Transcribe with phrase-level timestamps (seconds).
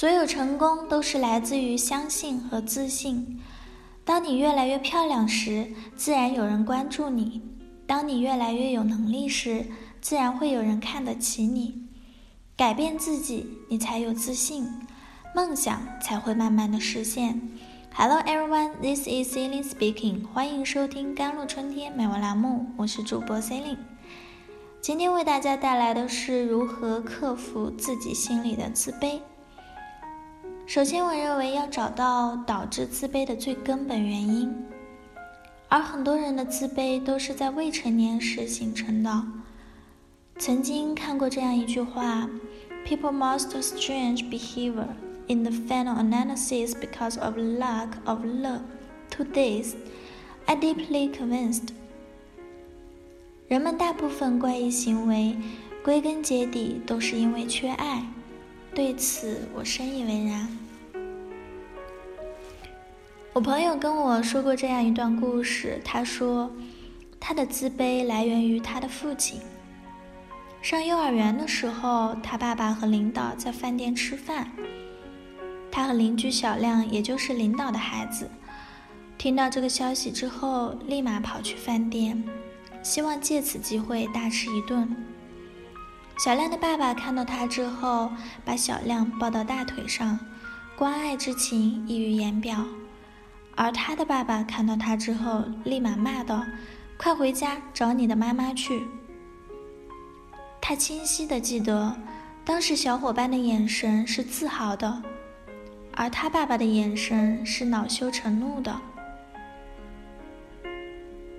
[0.00, 3.38] 所有成功都是来自于相信和自信。
[4.02, 7.42] 当你越来越漂亮时，自然有人关注你；
[7.86, 9.66] 当你越来越有能力时，
[10.00, 11.82] 自然会有人看得起你。
[12.56, 14.66] 改变自己，你才有自信，
[15.34, 17.38] 梦想才会慢慢的实现。
[17.92, 20.26] Hello everyone, this is Celine speaking.
[20.32, 22.48] 欢迎收听《甘露春天美文栏目》，
[22.78, 23.76] 我是主播 Celine。
[24.80, 29.20] 今天为大家带来的是如何克服自己心里的自卑。
[30.70, 34.54] 首先，我认为要找到导致自卑的最根本原因，
[35.68, 39.24] 而很多人的自卑都是在未成年时形成的。
[40.38, 42.30] 曾经看过这样一句话
[42.86, 44.86] ：“People must strange behavior
[45.26, 48.60] in the final analysis because of lack of love.”
[49.16, 49.74] To this,
[50.46, 51.70] I deeply convinced.
[53.48, 55.36] 人们大部分怪异行为，
[55.82, 58.04] 归根结底都是因为缺爱。
[58.74, 60.48] 对此，我深以为然。
[63.32, 66.50] 我朋友跟我说过这样一段故事，他说，
[67.18, 69.40] 他的自卑来源于他的父亲。
[70.62, 74.50] 上幼儿园的时候，他爸爸和领导在饭店吃饭，
[75.70, 78.28] 他和邻居小亮，也就是领导的孩子，
[79.16, 82.22] 听到这个消息之后，立马跑去饭店，
[82.82, 84.96] 希望借此机会大吃一顿。
[86.22, 88.12] 小亮的爸爸看到他之后，
[88.44, 90.18] 把小亮抱到大腿上，
[90.76, 92.62] 关爱之情溢于言表。
[93.56, 96.44] 而他的爸爸看到他之后，立马骂道
[97.00, 98.86] ：“快回家找你的妈妈去！”
[100.60, 101.96] 他清晰的记得，
[102.44, 105.02] 当时小伙伴的眼神是自豪的，
[105.94, 108.78] 而他爸爸的眼神是恼羞成怒的。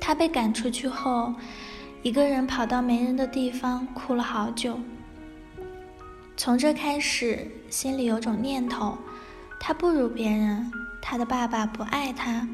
[0.00, 1.34] 他被赶出去后，
[2.01, 4.79] 一个人跑到没人的地方哭了好久。
[6.35, 8.97] 从这开始，心里有种念头：
[9.59, 10.71] 他不如别人。
[11.05, 12.47] 他的爸爸不爱他。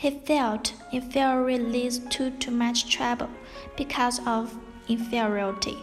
[0.00, 3.28] He felt inferior leads to too much trouble
[3.76, 4.54] because of
[4.88, 5.76] inferiority.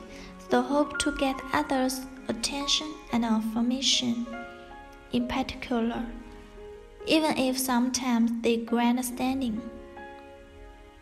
[0.50, 4.26] The hope to get others' attention and affirmation,
[5.12, 6.06] in particular,
[7.06, 9.60] even if sometimes they grandstanding.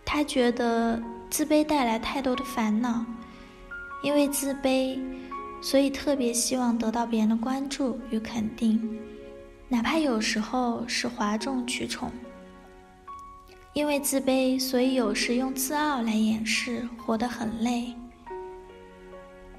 [0.03, 3.04] 他觉得 自卑带来太多的烦恼，
[4.02, 4.98] 因为自卑，
[5.62, 8.98] 所以特别希望得到别人的关注与肯定。
[9.68, 12.10] 哪怕有时候是哗众取宠，
[13.72, 17.94] 因为自卑，所以有时用自傲来掩饰，活得很累。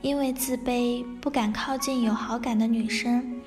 [0.01, 3.41] 因为自卑，不敢靠近有好感的女生，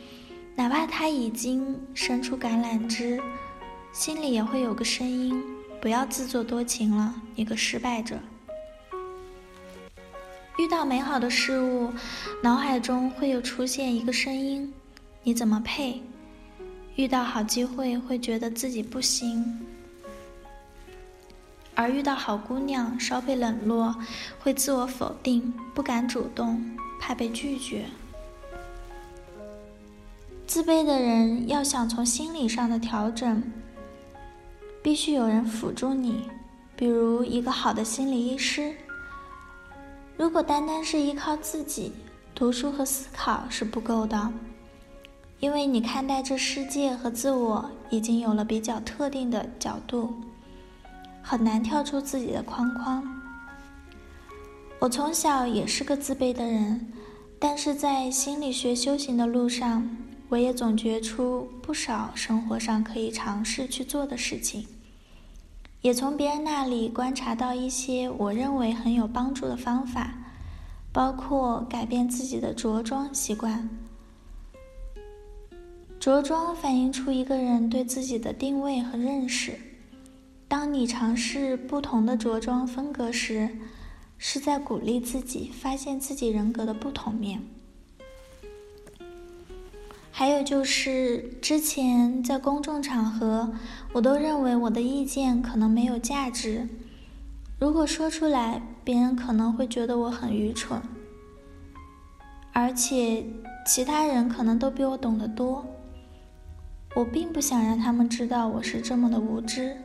[0.55, 3.21] 哪怕她已经伸出橄榄枝，
[3.93, 5.43] 心里也会有个声音：
[5.85, 8.19] 不要自作多情了，你个失败者。
[10.57, 11.93] 遇到美好的事物，
[12.43, 14.73] 脑海中会有出现一个声音：
[15.23, 16.01] 你怎么配？
[16.97, 19.61] 遇到好机会会觉得自己不行，
[21.75, 23.95] 而遇到好姑娘稍被冷落，
[24.41, 26.65] 会自我否定，不敢主动，
[26.99, 27.85] 怕被拒绝。
[30.47, 33.43] 自卑的人要想从心理上的调整，
[34.85, 36.29] 必须有人辅助你，
[36.77, 38.75] 比如一个好的心理医师。
[40.15, 41.91] 如果单单是依靠自己，
[42.35, 44.31] 读书和思考是不够的。
[45.41, 50.13] 因为你看待这世界和自我已经有了比较特定的角度，
[51.23, 53.03] 很难跳出自己的框框。
[54.79, 56.93] 我从小也是个自卑的人，
[57.39, 59.97] 但是在心理学修行的路上，
[60.29, 64.67] 我也总结出不少生活上可以尝试去做的事情，
[65.83, 70.15] 也从别人那里观察到一些我认为很有帮助的方法，
[70.93, 73.69] 包括改变自己的着装习惯。
[76.01, 79.59] 着装反映出一个人对自己的定位和认识。
[80.47, 83.49] 当你尝试不同的着装风格时，
[84.19, 87.43] 是在鼓励自己发现自己人格的不同面。
[90.17, 93.53] 还有就是，之前在公众场合，
[93.93, 96.69] 我都认为我的意见可能没有价值。
[97.59, 100.81] 如果说出来，别人可能会觉得我很愚蠢，
[102.53, 103.27] 而且
[103.67, 105.67] 其他人可能都比我懂得多。
[106.95, 109.77] 我并不想让他们知道我是这么的无知。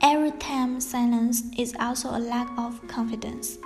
[0.00, 3.58] Every time silence is also a lack of confidence,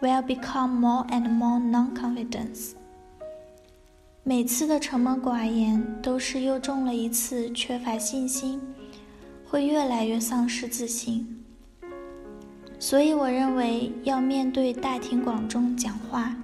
[0.00, 2.72] will become more and more non-confidence.
[4.24, 8.60] 每次的沉默寡言都是又中了一次缺乏信心，
[9.44, 11.44] 会越来越丧失自信。
[12.78, 16.36] 所以我认为要面对大庭广众讲话，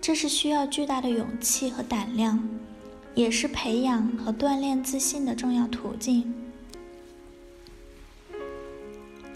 [0.00, 2.42] 这是需要巨大的勇气和胆量，
[3.14, 6.32] 也是培养和锻炼自信的重要途径。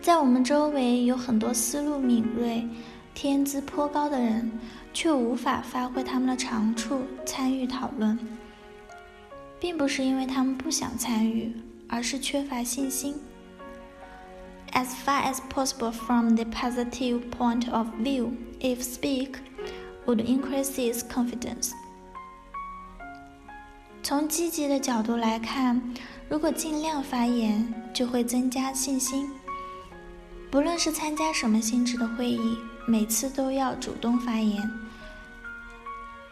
[0.01, 2.67] 在我们周围有很多思路敏锐、
[3.17, 4.53] 天资颇高的人，
[4.93, 8.19] 却无法发挥他们的长处参与讨论，
[9.59, 11.51] 并不是因为他们不想参与，
[11.89, 13.15] 而是缺乏信心。
[14.73, 19.37] As far as possible from the positive point of view, if speak
[20.05, 21.71] would increase his confidence.
[24.03, 25.81] 从积极的角度来看，
[26.29, 29.31] 如果尽量发言，就会增加信心。
[30.51, 34.71] 不论是参加什么性质的会议，每次都要主动发言。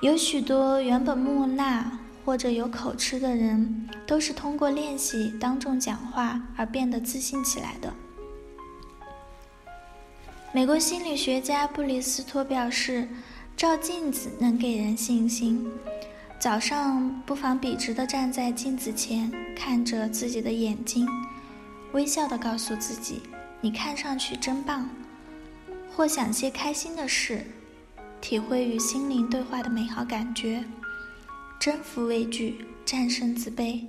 [0.01, 1.85] 有许多原本木讷
[2.25, 7.93] 或者有口吃的人，都是通过练习当众讲话而变得自信起来的。
[10.53, 13.09] 美国心理学家布里斯托表示，
[13.57, 15.69] 照镜子能给人信心。
[16.39, 21.09] 早上不妨笔直地站在镜子前，看着自己的眼睛，
[21.93, 23.23] 微笑地告诉自己。
[23.61, 24.89] 你看上去真棒，
[25.96, 27.46] 或想些开心的事，
[28.20, 30.64] 体会与心灵对话的美好感觉，
[31.61, 33.85] 征服畏惧，战胜自卑。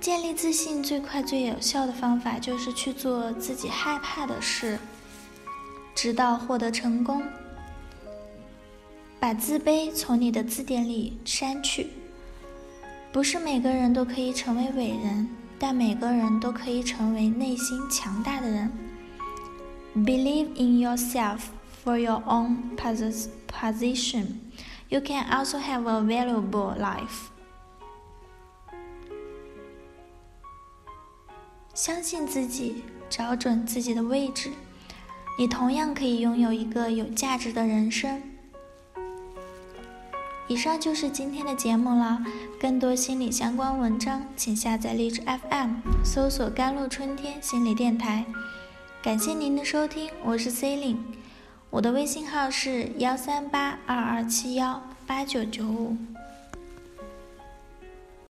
[0.00, 4.78] 建立自信最快最有效的方法就是去做自己害怕的事，
[5.94, 7.22] 直到获得成功。
[9.20, 11.88] 把自卑从你的字典里删去。
[13.12, 15.28] 不是每个人都可以成为伟人。
[15.56, 18.70] 但每个人都可以成为内心强大的人。
[19.94, 21.50] Believe in yourself
[21.84, 24.40] for your own position.
[24.88, 27.28] You can also have a valuable life.
[31.74, 34.50] 相信自己，找准自己的位置，
[35.38, 38.22] 你同样可以拥有一个有价值的人生。
[40.46, 42.22] 以上就是今天的节目了。
[42.60, 48.24] 更多心理相关文章，请下载荔枝 FM，搜索“甘露春天心理电台”。
[49.04, 50.96] 感谢您的收听，我是 Celine，
[51.68, 55.94] 我的微信号是幺三八二二七幺八九九五。